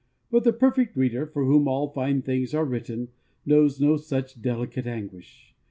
[0.31, 3.09] But the Perfect Reader, for whom all fine things are written,
[3.45, 5.53] knows no such delicate anguish.